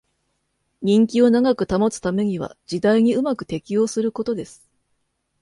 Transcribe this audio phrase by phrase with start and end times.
[0.81, 4.67] 人気を長く保つためには時代にうまく適応することです